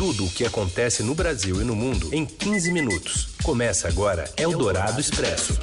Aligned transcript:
Tudo 0.00 0.24
o 0.24 0.30
que 0.30 0.46
acontece 0.46 1.02
no 1.02 1.14
Brasil 1.14 1.60
e 1.60 1.64
no 1.64 1.76
mundo 1.76 2.08
em 2.10 2.24
15 2.24 2.72
minutos. 2.72 3.34
Começa 3.42 3.86
agora 3.86 4.24
Eldorado 4.34 4.98
Expresso. 4.98 5.60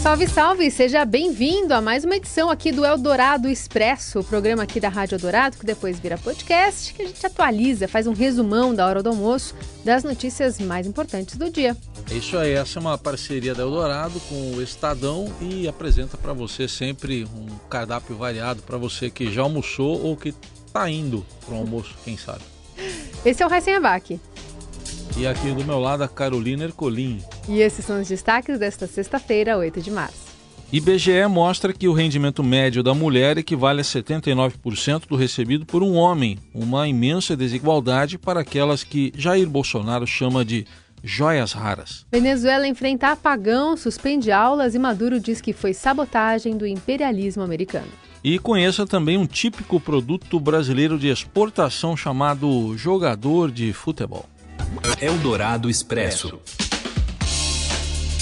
Salve, 0.00 0.26
salve! 0.26 0.70
Seja 0.70 1.04
bem-vindo 1.04 1.74
a 1.74 1.82
mais 1.82 2.02
uma 2.02 2.16
edição 2.16 2.48
aqui 2.48 2.72
do 2.72 2.82
Eldorado 2.82 3.46
Expresso, 3.46 4.20
o 4.20 4.24
programa 4.24 4.62
aqui 4.62 4.80
da 4.80 4.88
Rádio 4.88 5.16
Eldorado, 5.16 5.58
que 5.58 5.66
depois 5.66 5.98
vira 5.98 6.16
podcast, 6.16 6.94
que 6.94 7.02
a 7.02 7.06
gente 7.06 7.26
atualiza, 7.26 7.86
faz 7.86 8.06
um 8.06 8.14
resumão 8.14 8.74
da 8.74 8.86
hora 8.86 9.02
do 9.02 9.10
almoço 9.10 9.54
das 9.84 10.02
notícias 10.02 10.58
mais 10.58 10.86
importantes 10.86 11.36
do 11.36 11.50
dia. 11.50 11.76
É 12.10 12.14
isso 12.14 12.38
aí, 12.38 12.52
essa 12.52 12.78
é 12.78 12.80
uma 12.80 12.96
parceria 12.96 13.54
da 13.54 13.64
Eldorado 13.64 14.18
com 14.30 14.52
o 14.52 14.62
Estadão 14.62 15.30
e 15.42 15.68
apresenta 15.68 16.16
para 16.16 16.32
você 16.32 16.66
sempre 16.66 17.24
um 17.24 17.48
cardápio 17.68 18.16
variado 18.16 18.62
para 18.62 18.78
você 18.78 19.10
que 19.10 19.30
já 19.30 19.42
almoçou 19.42 20.02
ou 20.02 20.16
que 20.16 20.34
está 20.76 20.90
indo 20.90 21.24
para 21.46 21.54
o 21.54 21.58
almoço, 21.58 21.94
quem 22.04 22.18
sabe. 22.18 22.42
Esse 23.24 23.42
é 23.42 23.46
o 23.46 23.48
Raíssen 23.48 23.74
Abac. 23.74 24.20
E 25.16 25.26
aqui 25.26 25.50
do 25.52 25.64
meu 25.64 25.78
lado 25.78 26.04
a 26.04 26.08
Carolina 26.08 26.64
Ercolim. 26.64 27.22
E 27.48 27.60
esses 27.60 27.82
são 27.82 27.98
os 28.02 28.08
destaques 28.08 28.58
desta 28.58 28.86
sexta-feira, 28.86 29.56
8 29.56 29.80
de 29.80 29.90
março. 29.90 30.26
IBGE 30.70 31.26
mostra 31.30 31.72
que 31.72 31.88
o 31.88 31.94
rendimento 31.94 32.42
médio 32.42 32.82
da 32.82 32.92
mulher 32.92 33.38
equivale 33.38 33.80
a 33.80 33.84
79% 33.84 35.06
do 35.08 35.16
recebido 35.16 35.64
por 35.64 35.82
um 35.82 35.94
homem, 35.94 36.38
uma 36.52 36.86
imensa 36.86 37.34
desigualdade 37.34 38.18
para 38.18 38.40
aquelas 38.40 38.84
que 38.84 39.12
Jair 39.16 39.48
Bolsonaro 39.48 40.06
chama 40.06 40.44
de 40.44 40.66
joias 41.02 41.52
raras. 41.52 42.04
Venezuela 42.12 42.66
enfrenta 42.66 43.12
apagão, 43.12 43.76
suspende 43.76 44.30
aulas 44.30 44.74
e 44.74 44.78
Maduro 44.78 45.20
diz 45.20 45.40
que 45.40 45.54
foi 45.54 45.72
sabotagem 45.72 46.56
do 46.56 46.66
imperialismo 46.66 47.42
americano. 47.42 48.05
E 48.22 48.38
conheça 48.38 48.86
também 48.86 49.16
um 49.16 49.26
típico 49.26 49.78
produto 49.78 50.40
brasileiro 50.40 50.98
de 50.98 51.08
exportação 51.08 51.96
chamado 51.96 52.76
jogador 52.76 53.50
de 53.50 53.72
futebol. 53.72 54.26
Eldorado 55.00 55.70
Expresso. 55.70 56.40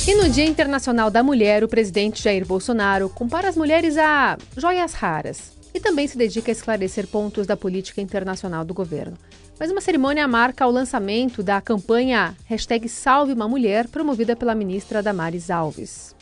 E 0.06 0.14
no 0.14 0.28
Dia 0.28 0.44
Internacional 0.44 1.10
da 1.10 1.22
Mulher, 1.22 1.64
o 1.64 1.68
presidente 1.68 2.22
Jair 2.22 2.46
Bolsonaro 2.46 3.08
compara 3.08 3.48
as 3.48 3.56
mulheres 3.56 3.96
a 3.96 4.36
joias 4.54 4.92
raras 4.92 5.54
e 5.72 5.80
também 5.80 6.06
se 6.06 6.18
dedica 6.18 6.50
a 6.50 6.52
esclarecer 6.52 7.06
pontos 7.08 7.46
da 7.46 7.56
política 7.56 8.02
internacional 8.02 8.64
do 8.64 8.74
governo. 8.74 9.16
Mas 9.58 9.70
uma 9.70 9.80
cerimônia 9.80 10.28
marca 10.28 10.66
o 10.66 10.70
lançamento 10.70 11.42
da 11.42 11.60
campanha 11.60 12.36
hashtag 12.44 12.88
Salve 12.88 13.32
uma 13.32 13.48
Mulher, 13.48 13.88
promovida 13.88 14.36
pela 14.36 14.54
ministra 14.54 15.02
Damares 15.02 15.50
Alves. 15.50 16.14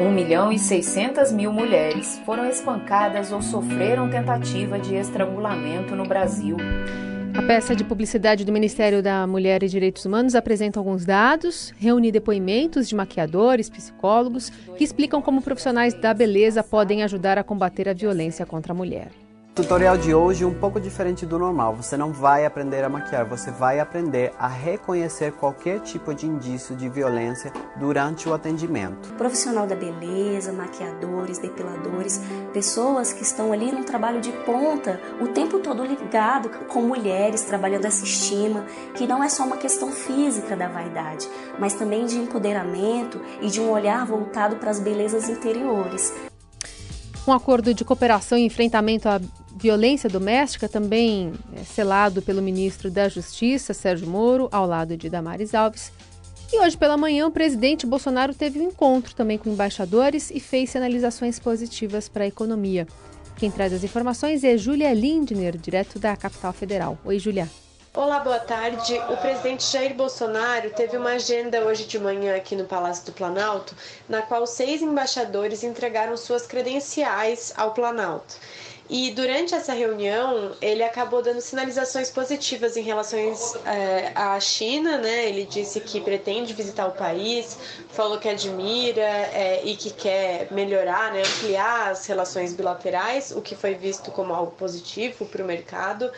1 0.00 0.10
milhão 0.10 0.50
e 0.50 0.58
600 0.58 1.30
mil 1.30 1.52
mulheres 1.52 2.18
foram 2.24 2.48
espancadas 2.48 3.32
ou 3.32 3.42
sofreram 3.42 4.08
tentativa 4.08 4.78
de 4.78 4.94
estrangulamento 4.94 5.94
no 5.94 6.04
Brasil. 6.04 6.56
A 7.36 7.42
peça 7.42 7.76
de 7.76 7.84
publicidade 7.84 8.42
do 8.42 8.50
Ministério 8.50 9.02
da 9.02 9.26
Mulher 9.26 9.62
e 9.62 9.68
Direitos 9.68 10.06
Humanos 10.06 10.34
apresenta 10.34 10.80
alguns 10.80 11.04
dados, 11.04 11.74
reúne 11.78 12.10
depoimentos 12.10 12.88
de 12.88 12.94
maquiadores, 12.94 13.68
psicólogos, 13.68 14.48
que 14.76 14.82
explicam 14.82 15.20
como 15.20 15.42
profissionais 15.42 15.92
da 15.92 16.14
beleza 16.14 16.64
podem 16.64 17.02
ajudar 17.02 17.36
a 17.36 17.44
combater 17.44 17.86
a 17.86 17.92
violência 17.92 18.46
contra 18.46 18.72
a 18.72 18.76
mulher. 18.76 19.10
O 19.60 19.62
tutorial 19.62 19.98
de 19.98 20.14
hoje 20.14 20.42
é 20.42 20.46
um 20.46 20.54
pouco 20.54 20.80
diferente 20.80 21.26
do 21.26 21.38
normal. 21.38 21.76
Você 21.76 21.94
não 21.94 22.14
vai 22.14 22.46
aprender 22.46 22.82
a 22.82 22.88
maquiar, 22.88 23.26
você 23.26 23.50
vai 23.50 23.78
aprender 23.78 24.32
a 24.38 24.48
reconhecer 24.48 25.32
qualquer 25.32 25.80
tipo 25.80 26.14
de 26.14 26.26
indício 26.26 26.74
de 26.74 26.88
violência 26.88 27.52
durante 27.76 28.26
o 28.26 28.32
atendimento. 28.32 29.12
Profissional 29.18 29.66
da 29.66 29.76
beleza, 29.76 30.50
maquiadores, 30.50 31.38
depiladores, 31.38 32.22
pessoas 32.54 33.12
que 33.12 33.22
estão 33.22 33.52
ali 33.52 33.70
no 33.70 33.84
trabalho 33.84 34.18
de 34.18 34.32
ponta, 34.32 34.98
o 35.20 35.28
tempo 35.28 35.58
todo 35.58 35.84
ligado 35.84 36.48
com 36.66 36.80
mulheres, 36.80 37.42
trabalhando 37.42 37.84
essa 37.84 38.02
estima, 38.02 38.64
que 38.94 39.06
não 39.06 39.22
é 39.22 39.28
só 39.28 39.44
uma 39.44 39.58
questão 39.58 39.92
física 39.92 40.56
da 40.56 40.68
vaidade, 40.68 41.28
mas 41.58 41.74
também 41.74 42.06
de 42.06 42.16
empoderamento 42.16 43.20
e 43.42 43.48
de 43.48 43.60
um 43.60 43.70
olhar 43.70 44.06
voltado 44.06 44.56
para 44.56 44.70
as 44.70 44.80
belezas 44.80 45.28
interiores. 45.28 46.14
Um 47.28 47.32
acordo 47.32 47.74
de 47.74 47.84
cooperação 47.84 48.38
e 48.38 48.46
enfrentamento 48.46 49.06
à 49.06 49.20
violência 49.60 50.08
doméstica, 50.08 50.68
também 50.68 51.32
é, 51.54 51.62
selado 51.62 52.22
pelo 52.22 52.40
ministro 52.40 52.90
da 52.90 53.08
Justiça, 53.08 53.74
Sérgio 53.74 54.08
Moro, 54.08 54.48
ao 54.50 54.66
lado 54.66 54.96
de 54.96 55.10
Damares 55.10 55.54
Alves. 55.54 55.92
E 56.52 56.58
hoje 56.60 56.76
pela 56.76 56.96
manhã, 56.96 57.26
o 57.26 57.30
presidente 57.30 57.86
Bolsonaro 57.86 58.34
teve 58.34 58.58
um 58.58 58.68
encontro 58.68 59.14
também 59.14 59.38
com 59.38 59.50
embaixadores 59.50 60.30
e 60.30 60.40
fez 60.40 60.70
sinalizações 60.70 61.38
positivas 61.38 62.08
para 62.08 62.24
a 62.24 62.26
economia. 62.26 62.88
Quem 63.36 63.50
traz 63.50 63.72
as 63.72 63.84
informações 63.84 64.42
é 64.42 64.56
Júlia 64.56 64.92
Lindner, 64.92 65.56
direto 65.56 65.98
da 65.98 66.16
capital 66.16 66.52
federal. 66.52 66.98
Oi, 67.04 67.18
Júlia. 67.18 67.48
Olá, 67.92 68.20
boa 68.20 68.38
tarde. 68.38 68.96
O 69.10 69.16
presidente 69.16 69.64
Jair 69.64 69.94
Bolsonaro 69.94 70.70
teve 70.70 70.96
uma 70.96 71.10
agenda 71.10 71.64
hoje 71.64 71.86
de 71.86 71.98
manhã 71.98 72.36
aqui 72.36 72.54
no 72.54 72.64
Palácio 72.64 73.06
do 73.06 73.12
Planalto, 73.12 73.74
na 74.08 74.22
qual 74.22 74.46
seis 74.46 74.80
embaixadores 74.80 75.64
entregaram 75.64 76.16
suas 76.16 76.46
credenciais 76.46 77.52
ao 77.56 77.72
Planalto. 77.72 78.36
E 78.92 79.12
durante 79.12 79.54
essa 79.54 79.72
reunião, 79.72 80.50
ele 80.60 80.82
acabou 80.82 81.22
dando 81.22 81.40
sinalizações 81.40 82.10
positivas 82.10 82.76
em 82.76 82.82
relação 82.82 83.20
é, 83.64 84.10
à 84.16 84.40
China, 84.40 84.98
né? 84.98 85.28
Ele 85.28 85.46
disse 85.46 85.80
que 85.80 86.00
pretende 86.00 86.52
visitar 86.52 86.88
o 86.88 86.90
país, 86.90 87.56
falou 87.90 88.18
que 88.18 88.28
admira 88.28 89.00
é, 89.00 89.62
e 89.64 89.76
que 89.76 89.90
quer 89.90 90.48
melhorar, 90.50 91.12
né? 91.12 91.20
ampliar 91.20 91.92
as 91.92 92.04
relações 92.04 92.52
bilaterais, 92.52 93.30
o 93.30 93.40
que 93.40 93.54
foi 93.54 93.74
visto 93.74 94.10
como 94.10 94.34
algo 94.34 94.50
positivo 94.50 95.24
para 95.24 95.40
o 95.40 95.46
mercado. 95.46 96.10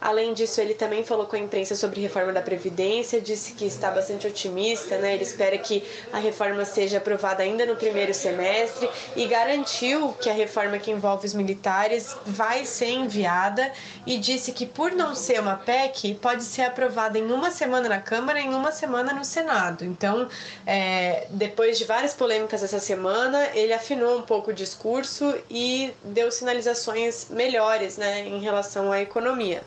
Além 0.00 0.32
disso, 0.32 0.60
ele 0.62 0.72
também 0.72 1.04
falou 1.04 1.26
com 1.26 1.36
a 1.36 1.38
imprensa 1.38 1.76
sobre 1.76 2.00
reforma 2.00 2.32
da 2.32 2.40
Previdência, 2.40 3.20
disse 3.20 3.52
que 3.52 3.66
está 3.66 3.90
bastante 3.90 4.26
otimista, 4.26 4.96
né? 4.96 5.12
Ele 5.12 5.24
espera 5.24 5.58
que 5.58 5.84
a 6.10 6.18
reforma 6.18 6.64
seja 6.64 6.96
aprovada 6.96 7.42
ainda 7.42 7.66
no 7.66 7.76
primeiro 7.76 8.14
semestre 8.14 8.88
e 9.14 9.26
garantiu 9.26 10.14
que 10.14 10.30
a 10.30 10.32
reforma 10.32 10.78
que 10.78 10.90
envolve 10.90 11.26
os 11.26 11.34
militares 11.34 12.16
vai 12.26 12.64
ser 12.64 12.90
enviada 12.90 13.72
e 14.06 14.18
disse 14.18 14.52
que, 14.52 14.66
por 14.66 14.92
não 14.92 15.14
ser 15.14 15.40
uma 15.40 15.56
PEC, 15.56 16.14
pode 16.14 16.42
ser 16.42 16.62
aprovada 16.62 17.18
em 17.18 17.30
uma 17.30 17.50
semana 17.50 17.88
na 17.88 18.00
Câmara 18.00 18.40
e 18.40 18.46
em 18.46 18.54
uma 18.54 18.72
semana 18.72 19.12
no 19.12 19.24
Senado. 19.24 19.84
Então, 19.84 20.28
é, 20.66 21.26
depois 21.30 21.78
de 21.78 21.84
várias 21.84 22.14
polêmicas 22.14 22.62
essa 22.62 22.78
semana, 22.78 23.48
ele 23.54 23.72
afinou 23.72 24.18
um 24.18 24.22
pouco 24.22 24.50
o 24.50 24.54
discurso 24.54 25.34
e 25.50 25.92
deu 26.04 26.30
sinalizações 26.30 27.28
melhores 27.30 27.96
né, 27.96 28.26
em 28.26 28.40
relação 28.40 28.92
à 28.92 29.00
economia. 29.00 29.62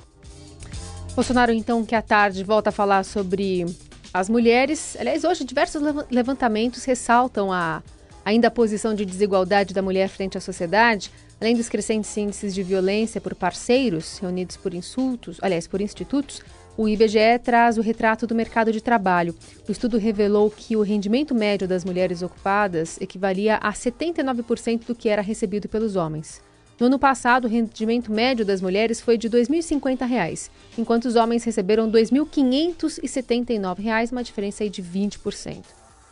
Bolsonaro, 1.16 1.52
então, 1.52 1.85
que 1.85 1.94
à 1.94 2.02
tarde 2.02 2.44
volta 2.44 2.70
a 2.70 2.74
falar 2.74 3.03
sobre 3.03 3.66
as 4.14 4.30
mulheres. 4.30 4.96
Aliás, 5.00 5.24
hoje 5.24 5.44
diversos 5.44 5.81
levantamentos 6.09 6.84
ressaltam 6.85 7.52
a 7.52 7.81
ainda 8.25 8.47
a 8.47 8.52
posição 8.52 8.94
de 8.94 9.06
desigualdade 9.06 9.74
da 9.74 9.81
mulher 9.81 10.08
frente 10.08 10.38
à 10.38 10.41
sociedade, 10.41 11.12
além 11.43 11.57
dos 11.57 11.67
crescentes 11.67 12.15
índices 12.15 12.55
de 12.55 12.63
violência 12.63 13.19
por 13.19 13.35
parceiros 13.35 14.17
reunidos 14.17 14.55
por 14.55 14.73
insultos, 14.73 15.39
aliás, 15.41 15.67
por 15.67 15.81
institutos. 15.81 16.41
O 16.77 16.87
IBGE 16.87 17.37
traz 17.43 17.77
o 17.77 17.81
retrato 17.81 18.25
do 18.25 18.33
mercado 18.33 18.71
de 18.71 18.79
trabalho. 18.79 19.35
O 19.67 19.71
estudo 19.71 19.97
revelou 19.97 20.49
que 20.49 20.77
o 20.77 20.81
rendimento 20.81 21.35
médio 21.35 21.67
das 21.67 21.83
mulheres 21.83 22.21
ocupadas 22.21 22.97
equivalia 23.01 23.57
a 23.57 23.73
79% 23.73 24.85
do 24.85 24.95
que 24.95 25.09
era 25.09 25.21
recebido 25.21 25.67
pelos 25.67 25.97
homens. 25.97 26.41
No 26.79 26.85
ano 26.85 26.97
passado, 26.97 27.43
o 27.43 27.49
rendimento 27.49 28.09
médio 28.09 28.45
das 28.45 28.61
mulheres 28.61 29.01
foi 29.01 29.17
de 29.17 29.27
R$ 29.27 29.41
2.050, 29.41 30.49
enquanto 30.77 31.05
os 31.05 31.17
homens 31.17 31.43
receberam 31.43 31.91
R$ 31.91 32.03
2.579, 32.03 34.11
uma 34.13 34.23
diferença 34.23 34.69
de 34.69 34.81
20%. 34.81 35.61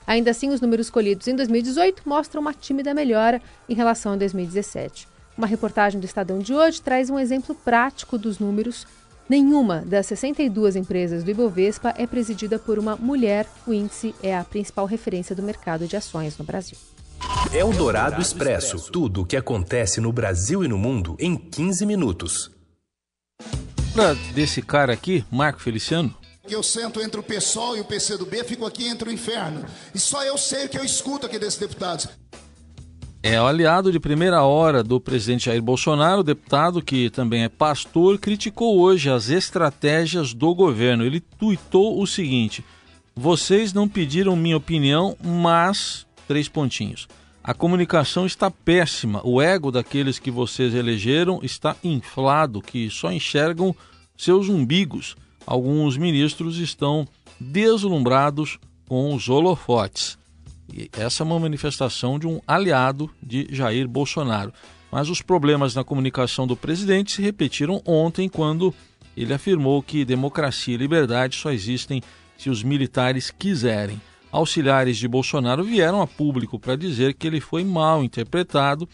Ainda 0.06 0.32
assim, 0.32 0.50
os 0.50 0.60
números 0.60 0.90
colhidos 0.90 1.30
em 1.30 1.38
2018 1.38 2.04
mostram 2.06 2.42
uma 2.42 2.54
tímida 2.54 2.94
melhora 2.94 3.42
em 3.70 3.74
relação 3.74 4.12
a 4.12 4.18
2017. 4.18 5.10
Uma 5.38 5.48
reportagem 5.48 6.00
do 6.00 6.06
Estadão 6.06 6.40
de 6.40 6.54
hoje 6.54 6.82
traz 6.82 7.10
um 7.10 7.18
exemplo 7.18 7.56
prático 7.56 8.18
dos 8.18 8.40
números. 8.40 8.86
Nenhuma 9.30 9.80
das 9.86 10.08
62 10.08 10.76
empresas 10.76 11.24
do 11.24 11.32
Ibovespa 11.32 11.94
é 11.98 12.06
presidida 12.06 12.60
por 12.60 12.78
uma 12.78 12.96
mulher. 12.96 13.48
O 13.66 13.74
índice 13.74 14.14
é 14.22 14.36
a 14.36 14.44
principal 14.44 14.86
referência 14.86 15.36
do 15.36 15.42
mercado 15.42 15.88
de 15.88 15.96
ações 15.96 16.38
no 16.38 16.44
Brasil. 16.44 16.78
Eldorado 17.54 18.22
Expresso. 18.22 18.92
Tudo 18.92 19.22
o 19.22 19.26
que 19.26 19.38
acontece 19.38 20.02
no 20.02 20.12
Brasil 20.12 20.64
e 20.64 20.68
no 20.68 20.78
mundo 20.78 21.16
em 21.20 21.38
15 21.38 21.86
minutos. 21.86 22.52
Pra 23.94 24.14
desse 24.34 24.62
cara 24.62 24.94
aqui, 24.94 25.24
Marco 25.30 25.62
Feliciano, 25.62 26.16
que 26.48 26.56
eu 26.56 26.64
sento 26.64 27.02
entre 27.02 27.20
o 27.20 27.24
PSOL 27.24 27.78
e 27.78 27.82
o 27.82 27.86
PCdoB, 27.86 28.44
fico 28.44 28.66
aqui 28.66 28.88
entre 28.88 29.10
o 29.10 29.12
inferno. 29.12 29.64
E 29.94 30.00
só 30.00 30.24
eu 30.24 30.38
sei 30.38 30.66
o 30.66 30.70
que 30.70 30.78
eu 30.78 30.84
escuto 30.84 31.26
aqui 31.26 31.38
desses 31.38 31.60
deputados. 31.60 32.08
É 33.24 33.40
o 33.40 33.46
aliado 33.46 33.92
de 33.92 34.00
primeira 34.00 34.44
hora 34.44 34.84
do 34.84 35.00
presidente 35.00 35.46
Jair 35.46 35.62
Bolsonaro, 35.62 36.24
deputado 36.24 36.82
que 36.82 37.08
também 37.12 37.44
é 37.44 37.50
pastor, 37.50 38.18
criticou 38.18 38.80
hoje 38.80 39.12
as 39.12 39.30
estratégias 39.30 40.34
do 40.34 40.56
governo. 40.56 41.06
Ele 41.06 41.20
tuitou 41.20 42.02
o 42.02 42.08
seguinte: 42.08 42.66
Vocês 43.16 43.74
não 43.74 43.88
pediram 43.88 44.36
minha 44.36 44.58
opinião, 44.58 45.16
mas 45.24 46.08
três 46.28 46.50
pontinhos. 46.50 47.08
A 47.44 47.54
comunicação 47.54 48.26
está 48.26 48.50
péssima. 48.50 49.22
O 49.24 49.40
ego 49.40 49.72
daqueles 49.72 50.18
que 50.18 50.32
vocês 50.32 50.74
elegeram 50.74 51.42
está 51.44 51.76
inflado, 51.84 52.60
que 52.60 52.90
só 52.90 53.12
enxergam 53.12 53.76
seus 54.18 54.50
umbigos. 54.50 55.16
Alguns 55.46 55.96
ministros 55.96 56.58
estão 56.58 57.08
deslumbrados 57.40 58.58
com 58.88 59.14
os 59.14 59.30
holofotes. 59.30 60.21
E 60.74 60.90
essa 60.94 61.24
é 61.24 61.26
uma 61.26 61.40
manifestação 61.40 62.18
de 62.18 62.28
um 62.28 62.40
aliado 62.48 63.10
de 63.22 63.48
Jair 63.52 63.88
Bolsonaro. 63.88 64.54
Mas 64.92 65.10
os 65.10 65.22
problemas 65.22 65.76
na 65.76 65.84
comunicação 65.84 66.46
do 66.46 66.56
presidente 66.56 67.14
se 67.14 67.22
repetiram 67.22 67.82
ontem, 67.86 68.28
quando 68.28 68.74
ele 69.16 69.34
afirmou 69.34 69.82
que 69.82 70.06
democracia 70.06 70.74
e 70.74 70.78
liberdade 70.78 71.36
só 71.36 71.52
existem 71.52 72.02
se 72.38 72.50
os 72.50 72.64
militares 72.64 73.32
quiserem. 73.32 74.02
Auxiliares 74.32 74.98
de 74.98 75.08
Bolsonaro 75.08 75.64
vieram 75.64 76.02
a 76.02 76.08
público 76.08 76.58
para 76.58 76.76
dizer 76.76 77.14
que 77.14 77.28
ele 77.28 77.42
foi 77.42 77.64
mal 77.64 78.04
interpretado 78.04 78.88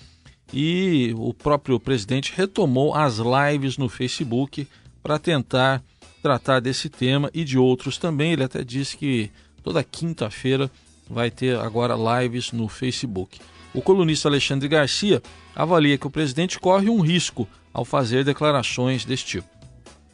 e 0.52 1.14
o 1.16 1.34
próprio 1.34 1.80
presidente 1.80 2.34
retomou 2.36 2.96
as 2.96 3.18
lives 3.18 3.78
no 3.78 3.88
Facebook 3.88 4.68
para 5.04 5.20
tentar 5.20 5.84
tratar 6.22 6.60
desse 6.60 6.90
tema 6.90 7.30
e 7.34 7.44
de 7.44 7.58
outros 7.58 7.98
também. 7.98 8.34
Ele 8.34 8.44
até 8.44 8.64
disse 8.64 8.98
que 8.98 9.32
toda 9.64 9.84
quinta-feira 9.84 10.72
vai 11.10 11.32
ter 11.32 11.58
agora 11.58 11.96
lives 11.96 12.52
no 12.52 12.68
Facebook. 12.68 13.40
O 13.74 13.82
colunista 13.82 14.28
Alexandre 14.28 14.68
Garcia 14.68 15.22
avalia 15.56 15.98
que 15.98 16.08
o 16.08 16.12
presidente 16.12 16.60
corre 16.60 16.90
um 16.90 17.02
risco 17.02 17.48
ao 17.74 17.86
fazer 17.86 18.24
declarações 18.24 19.06
desse 19.06 19.26
tipo. 19.26 19.48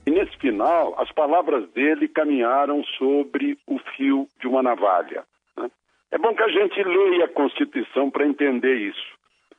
E 0.06 0.12
nesse 0.12 0.36
final, 0.38 1.00
as 1.00 1.12
palavras 1.12 1.70
dele 1.72 2.08
caminharam 2.08 2.84
sobre 2.98 3.58
o 3.66 3.80
fio 3.96 4.28
de 4.42 4.48
uma 4.48 4.62
navalha. 4.62 5.24
Né? 5.58 5.70
É 6.12 6.18
bom 6.18 6.36
que 6.36 6.44
a 6.44 6.50
gente 6.50 6.84
leia 6.84 7.26
a 7.26 7.30
Constituição 7.30 8.12
para 8.12 8.28
entender 8.28 8.76
isso. 8.76 9.14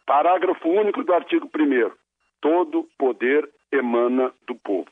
Parágrafo 0.06 0.69
único 0.69 1.02
do 1.02 1.14
artigo 1.14 1.48
1. 1.48 1.90
Todo 2.42 2.86
poder 2.98 3.48
emana 3.72 4.32
do 4.46 4.54
povo. 4.54 4.90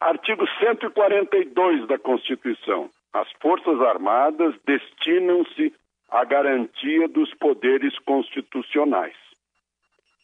Artigo 0.00 0.44
142 0.58 1.86
da 1.86 1.98
Constituição. 1.98 2.88
As 3.12 3.28
Forças 3.40 3.80
Armadas 3.80 4.54
destinam-se 4.66 5.72
à 6.10 6.24
garantia 6.24 7.08
dos 7.08 7.32
poderes 7.34 7.98
constitucionais. 8.00 9.16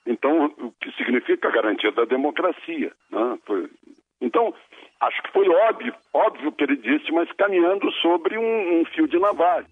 Então, 0.06 0.46
o 0.46 0.72
que 0.80 0.90
significa 0.92 1.48
a 1.48 1.52
garantia 1.52 1.92
da 1.92 2.04
democracia. 2.04 2.92
Né? 3.10 3.38
Foi... 3.44 3.68
Então, 4.20 4.54
acho 5.00 5.22
que 5.22 5.32
foi 5.32 5.48
óbvio, 5.48 5.94
óbvio 6.14 6.52
que 6.52 6.64
ele 6.64 6.76
disse, 6.76 7.12
mas 7.12 7.30
caminhando 7.32 7.92
sobre 8.00 8.38
um, 8.38 8.80
um 8.80 8.84
fio 8.86 9.06
de 9.06 9.18
navalha. 9.18 9.66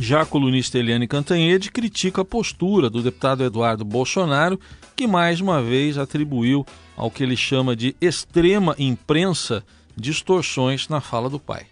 Já 0.00 0.22
a 0.22 0.26
colunista 0.26 0.78
Eliane 0.78 1.08
Cantanhede 1.08 1.72
critica 1.72 2.22
a 2.22 2.24
postura 2.24 2.88
do 2.88 3.02
deputado 3.02 3.42
Eduardo 3.42 3.84
Bolsonaro, 3.84 4.56
que 4.96 5.08
mais 5.08 5.40
uma 5.40 5.60
vez 5.60 5.98
atribuiu 5.98 6.64
ao 6.96 7.10
que 7.10 7.24
ele 7.24 7.36
chama 7.36 7.74
de 7.74 7.96
extrema 8.00 8.76
imprensa 8.78 9.64
distorções 9.96 10.88
na 10.88 11.00
fala 11.00 11.28
do 11.28 11.40
pai. 11.40 11.66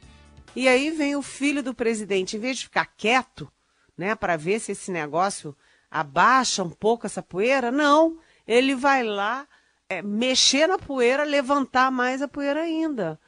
E 0.56 0.67
aí 0.67 0.91
vem 0.91 1.14
o 1.14 1.20
filho 1.20 1.62
do 1.62 1.75
presidente, 1.75 2.35
em 2.35 2.41
vez 2.41 2.56
de 2.56 2.64
ficar 2.64 2.87
quieto, 2.97 3.53
né, 3.94 4.14
para 4.14 4.38
ver 4.38 4.58
se 4.58 4.73
esse 4.73 4.91
negócio 4.91 5.55
abaixa 5.91 6.62
um 6.62 6.70
pouco 6.70 7.05
essa 7.05 7.23
poeira, 7.23 7.70
não, 7.70 8.19
ele 8.47 8.75
vai 8.75 9.03
lá 9.03 9.47
é, 9.87 10.00
mexer 10.00 10.67
na 10.67 10.79
poeira, 10.79 11.25
levantar 11.25 11.91
mais 11.93 12.23
a 12.23 12.29
poeira 12.29 12.62
ainda. 12.62 13.20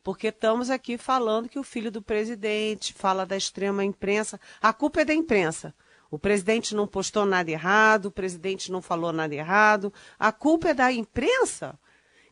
Porque 0.00 0.28
estamos 0.28 0.70
aqui 0.70 0.96
falando 0.96 1.48
que 1.48 1.58
o 1.58 1.64
filho 1.64 1.90
do 1.90 2.00
presidente 2.00 2.94
fala 2.94 3.26
da 3.26 3.36
extrema 3.36 3.84
imprensa. 3.84 4.40
A 4.62 4.72
culpa 4.72 5.00
é 5.00 5.04
da 5.04 5.12
imprensa. 5.12 5.74
O 6.08 6.20
presidente 6.20 6.72
não 6.72 6.86
postou 6.86 7.26
nada 7.26 7.50
errado, 7.50 8.06
o 8.06 8.12
presidente 8.12 8.70
não 8.70 8.80
falou 8.80 9.12
nada 9.12 9.34
errado. 9.34 9.92
A 10.16 10.30
culpa 10.30 10.68
é 10.68 10.74
da 10.74 10.92
imprensa? 10.92 11.76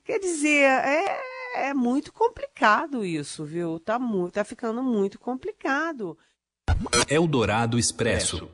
Quer 0.05 0.21
dizer, 0.21 0.63
é, 0.63 1.21
é 1.55 1.73
muito 1.73 2.13
complicado 2.13 3.05
isso, 3.05 3.45
viu? 3.45 3.79
Tá, 3.79 3.99
muito, 3.99 4.33
tá 4.33 4.45
ficando 4.45 4.83
muito 4.83 5.19
complicado. 5.19 6.19
Eldorado 7.09 7.79
Expresso. 7.79 8.49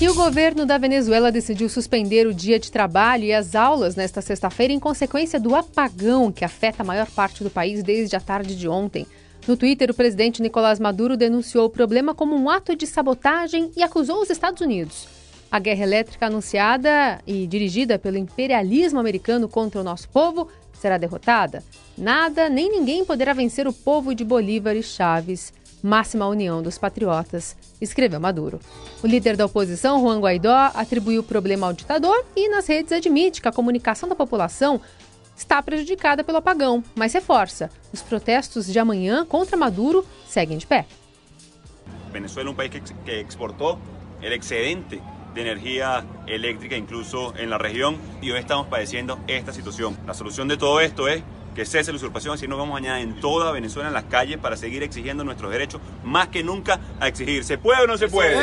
E 0.00 0.08
o 0.08 0.14
governo 0.14 0.64
da 0.64 0.78
Venezuela 0.78 1.30
decidiu 1.30 1.68
suspender 1.68 2.26
o 2.26 2.34
dia 2.34 2.58
de 2.58 2.72
trabalho 2.72 3.24
e 3.24 3.34
as 3.34 3.54
aulas 3.54 3.94
nesta 3.94 4.20
sexta-feira 4.22 4.72
em 4.72 4.80
consequência 4.80 5.38
do 5.38 5.54
apagão 5.54 6.32
que 6.32 6.44
afeta 6.44 6.82
a 6.82 6.86
maior 6.86 7.06
parte 7.10 7.44
do 7.44 7.50
país 7.50 7.82
desde 7.82 8.16
a 8.16 8.20
tarde 8.20 8.56
de 8.56 8.66
ontem. 8.66 9.06
No 9.46 9.56
Twitter, 9.56 9.90
o 9.90 9.94
presidente 9.94 10.42
Nicolás 10.42 10.80
Maduro 10.80 11.16
denunciou 11.16 11.66
o 11.66 11.70
problema 11.70 12.14
como 12.14 12.34
um 12.34 12.48
ato 12.48 12.74
de 12.74 12.86
sabotagem 12.86 13.70
e 13.76 13.82
acusou 13.82 14.22
os 14.22 14.30
Estados 14.30 14.60
Unidos. 14.62 15.19
A 15.50 15.58
guerra 15.58 15.82
elétrica 15.82 16.26
anunciada 16.26 17.20
e 17.26 17.44
dirigida 17.44 17.98
pelo 17.98 18.16
imperialismo 18.16 19.00
americano 19.00 19.48
contra 19.48 19.80
o 19.80 19.84
nosso 19.84 20.08
povo 20.08 20.48
será 20.72 20.96
derrotada? 20.96 21.64
Nada 21.98 22.48
nem 22.48 22.70
ninguém 22.70 23.04
poderá 23.04 23.32
vencer 23.32 23.66
o 23.66 23.72
povo 23.72 24.14
de 24.14 24.24
Bolívar 24.24 24.76
e 24.76 24.82
Chaves. 24.82 25.52
Máxima 25.82 26.28
união 26.28 26.62
dos 26.62 26.78
patriotas, 26.78 27.56
escreveu 27.80 28.20
Maduro. 28.20 28.60
O 29.02 29.06
líder 29.06 29.36
da 29.36 29.46
oposição, 29.46 30.00
Juan 30.00 30.20
Guaidó, 30.20 30.70
atribuiu 30.74 31.22
o 31.22 31.24
problema 31.24 31.66
ao 31.66 31.72
ditador 31.72 32.24
e 32.36 32.48
nas 32.50 32.66
redes 32.66 32.92
admite 32.92 33.40
que 33.40 33.48
a 33.48 33.52
comunicação 33.52 34.08
da 34.08 34.14
população 34.14 34.80
está 35.34 35.62
prejudicada 35.62 36.22
pelo 36.22 36.38
apagão, 36.38 36.84
mas 36.94 37.14
reforça: 37.14 37.70
os 37.92 38.02
protestos 38.02 38.66
de 38.66 38.78
amanhã 38.78 39.24
contra 39.24 39.56
Maduro 39.56 40.06
seguem 40.28 40.58
de 40.58 40.66
pé. 40.66 40.86
Venezuela 42.12 42.50
é 42.50 42.52
um 42.52 42.54
país 42.54 42.70
que, 42.70 43.10
exportou 43.10 43.78
o 44.20 44.24
excedente 44.24 45.00
de 45.34 45.42
energía 45.42 46.04
eléctrica 46.26 46.76
incluso 46.76 47.34
en 47.36 47.50
la 47.50 47.58
región 47.58 47.96
y 48.20 48.30
hoy 48.30 48.38
estamos 48.38 48.66
padeciendo 48.66 49.18
esta 49.26 49.52
situación. 49.52 49.96
La 50.06 50.14
solución 50.14 50.48
de 50.48 50.56
todo 50.56 50.80
esto 50.80 51.08
es 51.08 51.22
que 51.54 51.64
cese 51.64 51.90
la 51.90 51.96
usurpación, 51.96 52.34
así 52.34 52.46
nos 52.46 52.58
vamos 52.58 52.74
mañana 52.74 53.00
en 53.00 53.20
toda 53.20 53.50
Venezuela 53.52 53.88
en 53.88 53.94
las 53.94 54.04
calles 54.04 54.38
para 54.38 54.56
seguir 54.56 54.82
exigiendo 54.82 55.24
nuestros 55.24 55.50
derechos, 55.50 55.80
más 56.04 56.28
que 56.28 56.42
nunca 56.42 56.80
a 57.00 57.08
exigir. 57.08 57.44
¿Se 57.44 57.58
puede 57.58 57.82
o 57.82 57.86
no 57.86 57.98
se 57.98 58.08
puede? 58.08 58.36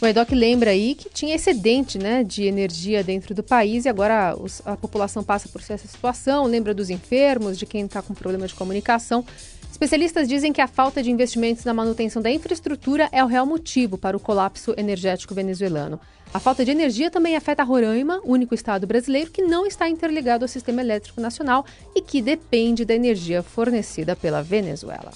O 0.00 0.06
EDOC 0.06 0.32
lembra 0.32 0.70
aí 0.70 0.96
que 0.96 1.08
tinha 1.08 1.36
excedente 1.36 1.96
né, 1.96 2.24
de 2.24 2.46
energia 2.46 3.04
dentro 3.04 3.36
do 3.36 3.42
país 3.42 3.84
e 3.84 3.88
agora 3.88 4.34
os, 4.36 4.60
a 4.66 4.76
população 4.76 5.22
passa 5.22 5.48
por 5.48 5.60
essa 5.60 5.86
situação, 5.86 6.44
lembra 6.46 6.74
dos 6.74 6.90
enfermos, 6.90 7.56
de 7.56 7.66
quem 7.66 7.84
está 7.84 8.02
com 8.02 8.12
problema 8.12 8.48
de 8.48 8.54
comunicação. 8.54 9.24
Especialistas 9.72 10.28
dizem 10.28 10.52
que 10.52 10.60
a 10.60 10.68
falta 10.68 11.02
de 11.02 11.10
investimentos 11.10 11.64
na 11.64 11.72
manutenção 11.72 12.20
da 12.20 12.30
infraestrutura 12.30 13.08
é 13.10 13.24
o 13.24 13.26
real 13.26 13.46
motivo 13.46 13.96
para 13.96 14.14
o 14.14 14.20
colapso 14.20 14.74
energético 14.76 15.34
venezuelano. 15.34 15.98
A 16.32 16.38
falta 16.38 16.62
de 16.62 16.70
energia 16.70 17.10
também 17.10 17.36
afeta 17.36 17.64
Roraima, 17.64 18.20
único 18.22 18.54
estado 18.54 18.86
brasileiro 18.86 19.30
que 19.30 19.40
não 19.40 19.66
está 19.66 19.88
interligado 19.88 20.44
ao 20.44 20.48
sistema 20.48 20.82
elétrico 20.82 21.22
nacional 21.22 21.64
e 21.96 22.02
que 22.02 22.20
depende 22.20 22.84
da 22.84 22.94
energia 22.94 23.42
fornecida 23.42 24.14
pela 24.14 24.42
Venezuela. 24.42 25.10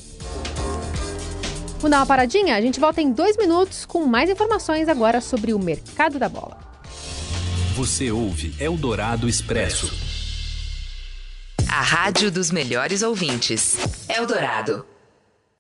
Vamos 1.77 1.91
dar 1.91 1.99
uma 1.99 2.07
paradinha? 2.07 2.57
A 2.57 2.61
gente 2.61 2.81
volta 2.81 3.03
em 3.03 3.13
dois 3.13 3.37
minutos 3.37 3.85
com 3.85 4.07
mais 4.07 4.31
informações 4.31 4.89
agora 4.89 5.21
sobre 5.21 5.53
o 5.53 5.59
mercado 5.59 6.19
da 6.19 6.31
bola. 6.31 6.59
Você 7.75 8.11
ouve 8.11 8.55
Eldorado 8.59 9.29
Expresso. 9.29 10.06
A 11.69 11.81
rádio 11.81 12.31
dos 12.31 12.51
melhores 12.51 13.03
ouvintes. 13.03 13.77
Eldorado. 14.09 14.96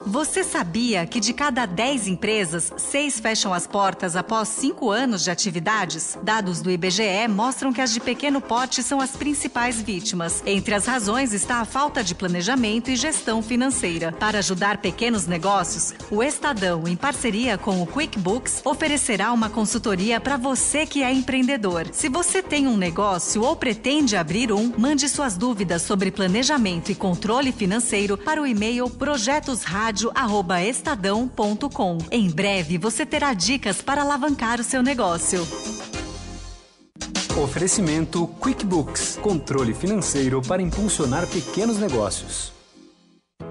Você 0.04 0.44
sabia 0.44 1.06
que 1.06 1.18
de 1.18 1.32
cada 1.32 1.64
10 1.64 2.06
empresas, 2.08 2.70
6 2.76 3.18
fecham 3.18 3.54
as 3.54 3.66
portas 3.66 4.14
após 4.14 4.48
5 4.50 4.90
anos 4.90 5.24
de 5.24 5.30
atividades? 5.30 6.18
Dados 6.22 6.60
do 6.60 6.70
IBGE 6.70 7.26
mostram 7.28 7.72
que 7.72 7.80
as 7.80 7.92
de 7.92 7.98
pequeno 7.98 8.40
porte 8.40 8.82
são 8.82 9.00
as 9.00 9.16
principais 9.16 9.80
vítimas. 9.80 10.42
Entre 10.44 10.74
as 10.74 10.84
razões 10.84 11.32
está 11.32 11.56
a 11.56 11.64
falta 11.64 12.04
de 12.04 12.14
planejamento 12.14 12.90
e 12.90 12.94
gestão 12.94 13.42
financeira. 13.42 14.12
Para 14.12 14.38
ajudar 14.38 14.78
pequenos 14.78 15.26
negócios, 15.26 15.94
o 16.10 16.22
Estadão, 16.22 16.86
em 16.86 16.94
parceria 16.94 17.56
com 17.56 17.82
o 17.82 17.86
QuickBooks, 17.86 18.60
oferecerá 18.66 19.32
uma 19.32 19.48
consultoria 19.48 20.20
para 20.20 20.36
você 20.36 20.84
que 20.84 21.02
é 21.02 21.10
empreendedor. 21.10 21.88
Se 21.92 22.10
você 22.10 22.42
tem 22.42 22.66
um 22.66 22.76
negócio 22.76 23.42
ou 23.42 23.56
pretende 23.56 24.14
abrir 24.14 24.52
um, 24.52 24.72
mande 24.76 25.08
suas 25.08 25.38
dúvidas 25.38 25.82
sobre 25.82 26.10
planejamento 26.10 26.92
e 26.92 26.94
controle 26.94 27.50
financeiro 27.50 28.18
para 28.18 28.42
o 28.42 28.46
e-mail 28.46 28.90
projetosrádio 28.90 29.85
rádio@estadão.com. 29.86 31.98
Em 32.10 32.28
breve 32.28 32.76
você 32.76 33.06
terá 33.06 33.32
dicas 33.32 33.80
para 33.80 34.02
alavancar 34.02 34.60
o 34.60 34.64
seu 34.64 34.82
negócio. 34.82 35.46
Oferecimento 37.40 38.26
QuickBooks, 38.40 39.18
controle 39.22 39.74
financeiro 39.74 40.42
para 40.42 40.62
impulsionar 40.62 41.26
pequenos 41.26 41.78
negócios. 41.78 42.56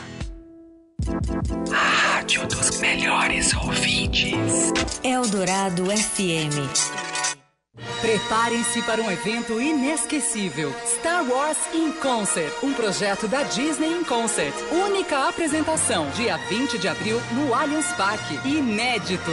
A 1.74 1.78
rádio 1.78 2.46
dos 2.48 2.80
melhores 2.80 3.54
ouvintes. 3.54 4.74
Eldorado 5.04 5.86
FM. 5.86 6.60
Preparem-se 8.02 8.82
para 8.82 9.02
um 9.02 9.10
evento 9.10 9.62
inesquecível. 9.62 10.74
Star 10.86 11.24
Wars 11.24 11.58
in 11.74 11.94
Concert, 11.94 12.52
um 12.62 12.74
projeto 12.74 13.28
da 13.28 13.44
Disney 13.44 13.94
in 13.94 14.04
Concert. 14.04 14.54
Única 14.72 15.30
apresentação, 15.30 16.10
dia 16.12 16.36
20 16.50 16.78
de 16.78 16.88
abril, 16.88 17.22
no 17.32 17.54
Allianz 17.54 17.88
Parque. 17.94 18.36
Inédito. 18.46 19.32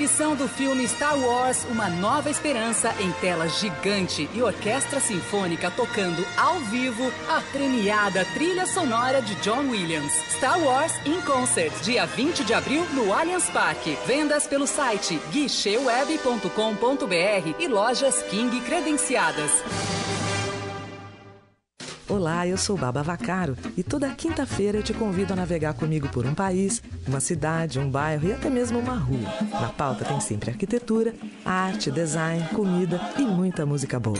Exibição 0.00 0.34
do 0.34 0.48
filme 0.48 0.88
Star 0.88 1.14
Wars 1.18 1.66
Uma 1.70 1.90
Nova 1.90 2.30
Esperança 2.30 2.90
em 3.00 3.12
tela 3.20 3.46
gigante 3.46 4.30
e 4.32 4.40
orquestra 4.40 4.98
sinfônica 4.98 5.70
tocando 5.70 6.26
ao 6.38 6.58
vivo 6.60 7.12
a 7.28 7.42
premiada 7.52 8.24
trilha 8.32 8.66
sonora 8.66 9.20
de 9.20 9.34
John 9.42 9.68
Williams. 9.68 10.14
Star 10.30 10.58
Wars 10.58 10.94
in 11.04 11.20
Concert, 11.20 11.74
dia 11.82 12.06
20 12.06 12.44
de 12.44 12.54
abril 12.54 12.82
no 12.94 13.12
Allianz 13.12 13.50
Parque. 13.50 13.98
Vendas 14.06 14.46
pelo 14.46 14.66
site 14.66 15.20
guicheweb.com.br 15.30 17.56
e 17.58 17.68
lojas 17.68 18.22
King 18.22 18.58
credenciadas. 18.62 19.50
Olá, 22.20 22.46
eu 22.46 22.58
sou 22.58 22.76
Baba 22.76 23.02
Vacaro 23.02 23.56
e 23.78 23.82
toda 23.82 24.10
quinta-feira 24.10 24.76
eu 24.76 24.82
te 24.82 24.92
convido 24.92 25.32
a 25.32 25.36
navegar 25.36 25.72
comigo 25.72 26.06
por 26.10 26.26
um 26.26 26.34
país, 26.34 26.82
uma 27.08 27.18
cidade, 27.18 27.78
um 27.78 27.90
bairro 27.90 28.28
e 28.28 28.32
até 28.34 28.50
mesmo 28.50 28.78
uma 28.78 28.94
rua. 28.94 29.26
Na 29.50 29.68
pauta 29.68 30.04
tem 30.04 30.20
sempre 30.20 30.50
arquitetura, 30.50 31.14
arte, 31.42 31.90
design, 31.90 32.46
comida 32.52 33.00
e 33.18 33.22
muita 33.22 33.64
música 33.64 33.98
boa. 33.98 34.18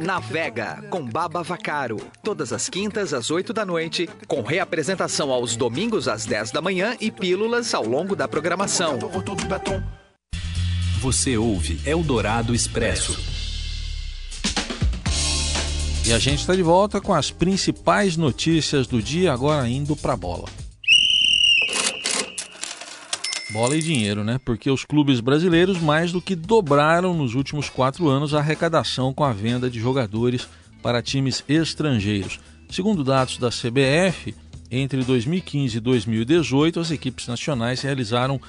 Navega 0.00 0.82
com 0.88 1.04
Baba 1.04 1.42
Vacaro, 1.42 1.98
todas 2.24 2.54
as 2.54 2.70
quintas 2.70 3.12
às 3.12 3.30
8 3.30 3.52
da 3.52 3.66
noite, 3.66 4.08
com 4.26 4.40
reapresentação 4.40 5.30
aos 5.30 5.56
domingos 5.56 6.08
às 6.08 6.24
10 6.24 6.52
da 6.52 6.62
manhã 6.62 6.96
e 6.98 7.10
pílulas 7.10 7.74
ao 7.74 7.84
longo 7.84 8.16
da 8.16 8.26
programação. 8.26 8.98
Você 11.02 11.36
ouve 11.36 11.78
Eldorado 11.84 12.54
Expresso. 12.54 13.39
E 16.06 16.12
a 16.12 16.18
gente 16.18 16.40
está 16.40 16.54
de 16.56 16.62
volta 16.62 17.00
com 17.00 17.14
as 17.14 17.30
principais 17.30 18.16
notícias 18.16 18.86
do 18.86 19.02
dia, 19.02 19.32
agora 19.32 19.68
indo 19.68 19.94
para 19.94 20.14
a 20.14 20.16
bola. 20.16 20.48
Bola 23.50 23.76
e 23.76 23.82
dinheiro, 23.82 24.24
né? 24.24 24.40
Porque 24.44 24.70
os 24.70 24.84
clubes 24.84 25.20
brasileiros 25.20 25.78
mais 25.80 26.12
do 26.12 26.22
que 26.22 26.34
dobraram 26.34 27.12
nos 27.12 27.34
últimos 27.34 27.68
quatro 27.68 28.08
anos 28.08 28.32
a 28.32 28.38
arrecadação 28.38 29.12
com 29.12 29.24
a 29.24 29.32
venda 29.32 29.68
de 29.68 29.78
jogadores 29.78 30.48
para 30.82 31.02
times 31.02 31.44
estrangeiros. 31.48 32.40
Segundo 32.70 33.04
dados 33.04 33.38
da 33.38 33.50
CBF, 33.50 34.34
entre 34.70 35.02
2015 35.02 35.76
e 35.76 35.80
2018, 35.80 36.78
as 36.78 36.92
equipes 36.92 37.26
nacionais 37.26 37.82
realizaram 37.82 38.40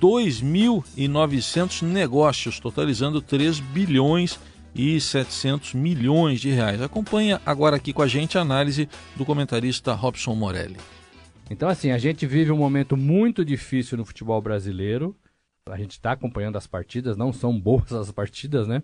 2.900 0.00 1.82
negócios, 1.82 2.58
totalizando 2.58 3.22
3 3.22 3.60
bilhões 3.60 4.38
e 4.74 5.00
700 5.00 5.74
milhões 5.74 6.40
de 6.40 6.50
reais. 6.50 6.80
Acompanha 6.80 7.40
agora 7.44 7.76
aqui 7.76 7.92
com 7.92 8.02
a 8.02 8.06
gente 8.06 8.38
a 8.38 8.40
análise 8.40 8.88
do 9.16 9.24
comentarista 9.24 9.92
Robson 9.94 10.34
Morelli. 10.34 10.76
Então, 11.50 11.68
assim, 11.68 11.90
a 11.90 11.98
gente 11.98 12.26
vive 12.26 12.52
um 12.52 12.56
momento 12.56 12.96
muito 12.96 13.44
difícil 13.44 13.98
no 13.98 14.04
futebol 14.04 14.40
brasileiro. 14.40 15.16
A 15.68 15.76
gente 15.76 15.92
está 15.92 16.12
acompanhando 16.12 16.56
as 16.56 16.66
partidas, 16.66 17.16
não 17.16 17.32
são 17.32 17.58
boas 17.58 17.92
as 17.92 18.10
partidas, 18.12 18.68
né? 18.68 18.82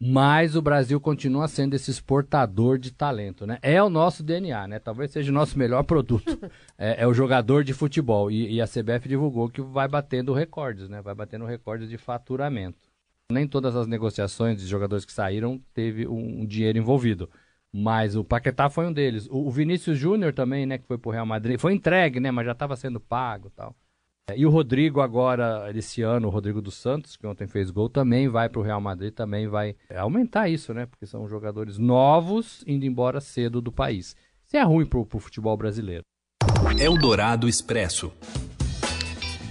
Mas 0.00 0.54
o 0.54 0.62
Brasil 0.62 1.00
continua 1.00 1.48
sendo 1.48 1.74
esse 1.74 1.90
exportador 1.90 2.78
de 2.78 2.92
talento, 2.92 3.44
né? 3.44 3.58
É 3.60 3.82
o 3.82 3.90
nosso 3.90 4.22
DNA, 4.22 4.68
né? 4.68 4.78
Talvez 4.78 5.10
seja 5.10 5.32
o 5.32 5.34
nosso 5.34 5.58
melhor 5.58 5.82
produto. 5.84 6.38
É, 6.80 7.02
é 7.02 7.06
o 7.08 7.12
jogador 7.12 7.64
de 7.64 7.74
futebol. 7.74 8.30
E, 8.30 8.54
e 8.54 8.60
a 8.62 8.64
CBF 8.64 9.08
divulgou 9.08 9.48
que 9.48 9.60
vai 9.60 9.88
batendo 9.88 10.32
recordes, 10.32 10.88
né? 10.88 11.02
Vai 11.02 11.12
batendo 11.12 11.44
recordes 11.44 11.88
de 11.88 11.98
faturamento. 11.98 12.87
Nem 13.30 13.46
todas 13.46 13.76
as 13.76 13.86
negociações 13.86 14.58
de 14.58 14.66
jogadores 14.66 15.04
que 15.04 15.12
saíram 15.12 15.60
teve 15.74 16.08
um, 16.08 16.46
dinheiro 16.46 16.78
envolvido. 16.78 17.28
Mas 17.70 18.16
o 18.16 18.24
Paquetá 18.24 18.70
foi 18.70 18.86
um 18.86 18.92
deles. 18.92 19.26
O, 19.28 19.48
o 19.48 19.50
Vinícius 19.50 19.98
Júnior 19.98 20.32
também, 20.32 20.64
né, 20.64 20.78
que 20.78 20.86
foi 20.86 20.96
pro 20.96 21.10
Real 21.10 21.26
Madrid, 21.26 21.60
foi 21.60 21.74
entregue, 21.74 22.20
né, 22.20 22.30
mas 22.30 22.46
já 22.46 22.52
estava 22.52 22.74
sendo 22.74 22.98
pago, 22.98 23.50
tal. 23.54 23.76
E 24.34 24.46
o 24.46 24.50
Rodrigo 24.50 25.02
agora, 25.02 25.70
esse 25.74 26.00
ano, 26.00 26.28
o 26.28 26.30
Rodrigo 26.30 26.62
dos 26.62 26.76
Santos, 26.76 27.16
que 27.16 27.26
ontem 27.26 27.46
fez 27.46 27.70
gol, 27.70 27.90
também 27.90 28.28
vai 28.28 28.48
para 28.48 28.60
o 28.60 28.64
Real 28.64 28.80
Madrid, 28.80 29.12
também 29.12 29.46
vai 29.46 29.76
aumentar 29.94 30.48
isso, 30.48 30.72
né? 30.72 30.86
Porque 30.86 31.04
são 31.04 31.28
jogadores 31.28 31.76
novos 31.76 32.64
indo 32.66 32.86
embora 32.86 33.20
cedo 33.20 33.60
do 33.60 33.70
país. 33.70 34.16
Isso 34.46 34.56
é 34.56 34.62
ruim 34.62 34.86
para 34.86 35.00
o 35.00 35.20
futebol 35.20 35.56
brasileiro. 35.56 36.02
Eldorado 36.80 37.46
Expresso. 37.46 38.10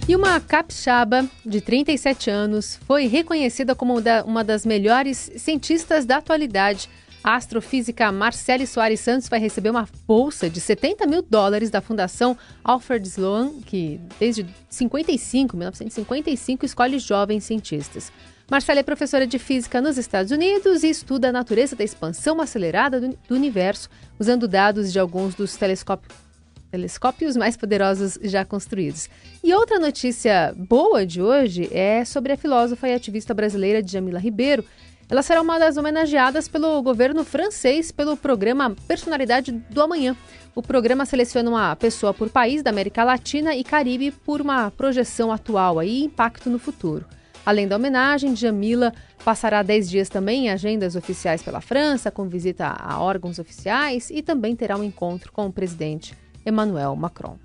E 0.08 0.16
uma 0.16 0.40
capixaba 0.40 1.28
de 1.44 1.60
37 1.60 2.30
anos 2.30 2.80
foi 2.86 3.06
reconhecida 3.06 3.74
como 3.74 3.96
uma 4.24 4.42
das 4.42 4.64
melhores 4.64 5.30
cientistas 5.36 6.06
da 6.06 6.16
atualidade. 6.16 6.88
A 7.22 7.34
astrofísica 7.34 8.10
Marcele 8.10 8.66
Soares 8.66 9.00
Santos 9.00 9.28
vai 9.28 9.38
receber 9.38 9.68
uma 9.68 9.86
bolsa 10.06 10.48
de 10.48 10.62
70 10.62 11.06
mil 11.06 11.20
dólares 11.20 11.68
da 11.68 11.82
Fundação 11.82 12.38
Alfred 12.64 13.06
Sloan, 13.06 13.60
que 13.66 14.00
desde 14.18 14.46
55, 14.70 15.54
1955 15.54 16.64
escolhe 16.64 16.98
jovens 16.98 17.44
cientistas. 17.44 18.10
Marcela 18.50 18.80
é 18.80 18.82
professora 18.82 19.26
de 19.26 19.38
física 19.38 19.78
nos 19.78 19.98
Estados 19.98 20.32
Unidos 20.32 20.84
e 20.84 20.88
estuda 20.88 21.28
a 21.28 21.32
natureza 21.32 21.76
da 21.76 21.84
expansão 21.84 22.40
acelerada 22.40 22.98
do, 22.98 23.08
do 23.28 23.34
universo, 23.34 23.90
usando 24.18 24.48
dados 24.48 24.90
de 24.90 24.98
alguns 24.98 25.34
dos 25.34 25.54
telescópios 25.54 26.27
telescópios 26.70 27.36
mais 27.36 27.56
poderosos 27.56 28.18
já 28.22 28.44
construídos. 28.44 29.08
E 29.42 29.52
outra 29.54 29.78
notícia 29.78 30.54
boa 30.56 31.04
de 31.04 31.22
hoje 31.22 31.68
é 31.72 32.04
sobre 32.04 32.32
a 32.32 32.36
filósofa 32.36 32.88
e 32.88 32.94
ativista 32.94 33.34
brasileira 33.34 33.82
Djamila 33.82 34.18
Ribeiro. 34.18 34.64
Ela 35.10 35.22
será 35.22 35.40
uma 35.40 35.58
das 35.58 35.78
homenageadas 35.78 36.48
pelo 36.48 36.82
governo 36.82 37.24
francês 37.24 37.90
pelo 37.90 38.16
programa 38.16 38.76
Personalidade 38.86 39.52
do 39.52 39.80
Amanhã. 39.80 40.14
O 40.54 40.62
programa 40.62 41.06
seleciona 41.06 41.48
uma 41.48 41.74
pessoa 41.76 42.12
por 42.12 42.28
país 42.28 42.62
da 42.62 42.70
América 42.70 43.04
Latina 43.04 43.54
e 43.54 43.64
Caribe 43.64 44.10
por 44.10 44.40
uma 44.40 44.70
projeção 44.70 45.32
atual 45.32 45.82
e 45.82 46.04
impacto 46.04 46.50
no 46.50 46.58
futuro. 46.58 47.06
Além 47.46 47.66
da 47.66 47.76
homenagem, 47.76 48.36
Jamila 48.36 48.92
passará 49.24 49.62
10 49.62 49.88
dias 49.88 50.08
também 50.10 50.46
em 50.46 50.50
agendas 50.50 50.94
oficiais 50.94 51.42
pela 51.42 51.62
França, 51.62 52.10
com 52.10 52.28
visita 52.28 52.66
a 52.66 53.00
órgãos 53.00 53.38
oficiais 53.38 54.10
e 54.10 54.20
também 54.20 54.54
terá 54.54 54.76
um 54.76 54.84
encontro 54.84 55.32
com 55.32 55.46
o 55.46 55.52
presidente 55.52 56.14
Emmanuel 56.48 56.96
Macron. 56.96 57.38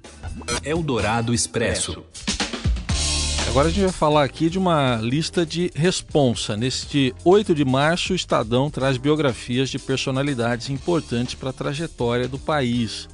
Eldorado 0.64 1.34
Expresso. 1.34 2.04
Agora 3.48 3.68
a 3.68 3.72
gente 3.72 3.84
vai 3.84 3.92
falar 3.92 4.24
aqui 4.24 4.50
de 4.50 4.58
uma 4.58 4.96
lista 4.96 5.46
de 5.46 5.70
responsa. 5.76 6.58
Neste 6.58 7.14
8 7.24 7.54
de 7.54 7.64
março, 7.64 8.14
o 8.14 8.16
Estadão 8.16 8.70
traz 8.72 8.98
biografias 8.98 9.70
de 9.70 9.78
personalidades 9.78 10.70
importantes 10.70 11.36
para 11.36 11.52
a 11.52 11.54
trajetória 11.54 12.28
do 12.28 12.40
país. 12.40 13.08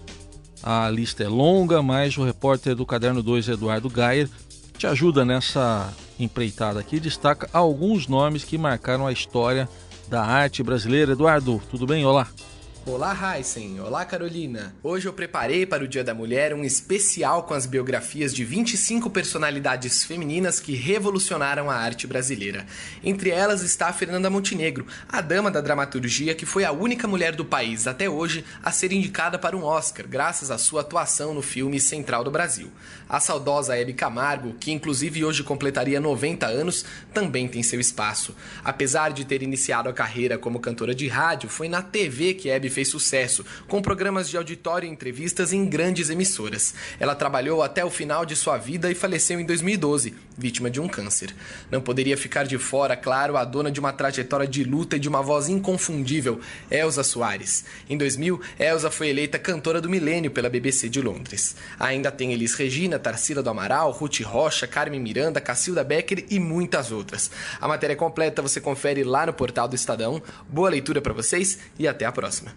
A 0.63 0.89
lista 0.89 1.23
é 1.23 1.27
longa, 1.27 1.81
mas 1.81 2.17
o 2.17 2.23
repórter 2.23 2.75
do 2.75 2.85
Caderno 2.85 3.21
2, 3.21 3.49
Eduardo 3.49 3.89
Gayer, 3.89 4.29
te 4.77 4.87
ajuda 4.87 5.25
nessa 5.25 5.91
empreitada 6.17 6.79
aqui. 6.79 6.99
Destaca 7.01 7.49
alguns 7.51 8.07
nomes 8.07 8.45
que 8.45 8.57
marcaram 8.57 9.05
a 9.05 9.11
história 9.11 9.67
da 10.07 10.23
arte 10.23 10.63
brasileira. 10.63 11.11
Eduardo, 11.11 11.61
tudo 11.69 11.85
bem? 11.85 12.05
Olá. 12.05 12.27
Olá, 12.91 13.15
Heisen. 13.37 13.79
Olá, 13.81 14.03
Carolina. 14.03 14.73
Hoje 14.81 15.07
eu 15.07 15.13
preparei 15.13 15.63
para 15.63 15.83
o 15.83 15.87
Dia 15.87 16.03
da 16.03 16.15
Mulher 16.15 16.55
um 16.55 16.63
especial 16.63 17.43
com 17.43 17.53
as 17.53 17.67
biografias 17.67 18.33
de 18.33 18.43
25 18.43 19.11
personalidades 19.11 20.03
femininas 20.03 20.59
que 20.59 20.73
revolucionaram 20.73 21.69
a 21.69 21.75
arte 21.75 22.07
brasileira. 22.07 22.65
Entre 23.03 23.29
elas 23.29 23.61
está 23.61 23.89
a 23.89 23.93
Fernanda 23.93 24.27
Montenegro, 24.29 24.87
a 25.07 25.21
dama 25.21 25.51
da 25.51 25.61
dramaturgia 25.61 26.33
que 26.33 26.47
foi 26.47 26.65
a 26.65 26.71
única 26.71 27.07
mulher 27.07 27.35
do 27.35 27.45
país 27.45 27.85
até 27.85 28.09
hoje 28.09 28.43
a 28.63 28.71
ser 28.71 28.91
indicada 28.91 29.37
para 29.37 29.55
um 29.55 29.63
Oscar, 29.63 30.07
graças 30.07 30.49
à 30.49 30.57
sua 30.57 30.81
atuação 30.81 31.31
no 31.33 31.43
filme 31.43 31.79
Central 31.79 32.23
do 32.23 32.31
Brasil. 32.31 32.71
A 33.07 33.19
saudosa 33.19 33.77
Hebe 33.77 33.93
Camargo, 33.93 34.55
que 34.59 34.71
inclusive 34.71 35.23
hoje 35.23 35.43
completaria 35.43 35.99
90 35.99 36.47
anos, 36.47 36.83
também 37.13 37.47
tem 37.47 37.61
seu 37.61 37.79
espaço. 37.79 38.35
Apesar 38.63 39.11
de 39.11 39.25
ter 39.25 39.43
iniciado 39.43 39.89
a 39.89 39.93
carreira 39.93 40.39
como 40.39 40.59
cantora 40.59 40.95
de 40.95 41.07
rádio, 41.07 41.49
foi 41.49 41.69
na 41.69 41.81
TV 41.81 42.33
que 42.33 42.49
Hebe 42.49 42.69
web 42.69 42.78
fez 42.79 42.87
sucesso, 42.87 43.45
com 43.67 43.81
programas 43.81 44.29
de 44.29 44.37
auditório 44.37 44.87
e 44.87 44.91
entrevistas 44.91 45.51
em 45.51 45.65
grandes 45.65 46.09
emissoras. 46.09 46.73
Ela 46.97 47.13
trabalhou 47.13 47.61
até 47.61 47.83
o 47.83 47.89
final 47.89 48.25
de 48.25 48.37
sua 48.37 48.57
vida 48.57 48.89
e 48.89 48.95
faleceu 48.95 49.37
em 49.37 49.45
2012, 49.45 50.13
vítima 50.37 50.69
de 50.69 50.79
um 50.79 50.87
câncer. 50.87 51.35
Não 51.69 51.81
poderia 51.81 52.15
ficar 52.15 52.45
de 52.45 52.57
fora, 52.57 52.95
claro, 52.95 53.35
a 53.35 53.43
dona 53.43 53.69
de 53.69 53.79
uma 53.79 53.91
trajetória 53.91 54.47
de 54.47 54.63
luta 54.63 54.95
e 54.95 54.99
de 54.99 55.09
uma 55.09 55.21
voz 55.21 55.49
inconfundível, 55.49 56.39
Elza 56.71 57.03
Soares. 57.03 57.65
Em 57.89 57.97
2000, 57.97 58.39
Elza 58.57 58.89
foi 58.89 59.09
eleita 59.09 59.37
cantora 59.37 59.81
do 59.81 59.89
milênio 59.89 60.31
pela 60.31 60.49
BBC 60.49 60.87
de 60.87 61.01
Londres. 61.01 61.57
Ainda 61.77 62.09
tem 62.09 62.31
Elis 62.31 62.53
Regina, 62.53 62.97
Tarsila 62.97 63.43
do 63.43 63.49
Amaral, 63.49 63.91
Ruth 63.91 64.21
Rocha, 64.21 64.65
Carmen 64.65 65.01
Miranda, 65.01 65.41
Cacilda 65.41 65.83
Becker 65.83 66.25
e 66.29 66.39
muitas 66.39 66.91
outras. 66.93 67.29
A 67.59 67.67
matéria 67.67 67.95
completa 67.95 68.41
você 68.41 68.61
confere 68.61 69.03
lá 69.03 69.25
no 69.25 69.33
portal 69.33 69.67
do 69.67 69.75
Estadão. 69.75 70.21
Boa 70.47 70.69
leitura 70.69 71.01
para 71.01 71.11
vocês 71.13 71.59
e 71.77 71.85
até 71.85 72.05
a 72.05 72.11
próxima. 72.11 72.55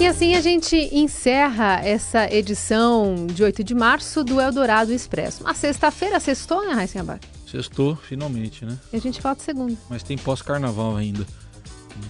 E 0.00 0.06
assim 0.06 0.34
a 0.34 0.40
gente 0.40 0.88
encerra 0.92 1.82
essa 1.84 2.24
edição 2.32 3.26
de 3.26 3.44
8 3.44 3.62
de 3.62 3.74
março 3.74 4.24
do 4.24 4.40
Eldorado 4.40 4.94
Expresso. 4.94 5.44
Na 5.44 5.52
sexta-feira, 5.52 6.18
sextou, 6.18 6.66
né, 6.66 6.72
Raíssa 6.72 7.00
Abac? 7.00 7.28
Sextou, 7.46 7.94
finalmente, 7.96 8.64
né? 8.64 8.78
E 8.90 8.96
a 8.96 8.98
gente 8.98 9.20
volta 9.20 9.42
segunda. 9.42 9.76
Mas 9.90 10.02
tem 10.02 10.16
pós-carnaval 10.16 10.96
ainda. 10.96 11.26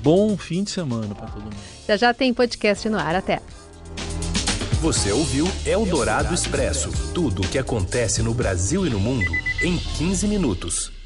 Bom 0.05 0.37
fim 0.37 0.63
de 0.63 0.71
semana 0.71 1.13
para 1.17 1.27
todo 1.27 1.43
mundo. 1.43 1.57
Já 1.89 1.97
já 1.97 2.15
tem 2.15 2.33
podcast 2.33 2.89
no 2.89 2.97
ar. 2.97 3.17
Até. 3.17 3.43
Você 4.81 5.11
ouviu 5.11 5.49
Eldorado 5.67 6.33
Expresso 6.33 6.93
tudo 7.13 7.43
o 7.43 7.49
que 7.49 7.59
acontece 7.59 8.23
no 8.23 8.33
Brasil 8.33 8.87
e 8.87 8.91
no 8.91 9.01
mundo 9.01 9.33
em 9.63 9.77
15 9.77 10.29
minutos. 10.29 11.00